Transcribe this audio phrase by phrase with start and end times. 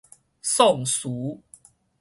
[0.41, 1.39] 宋詞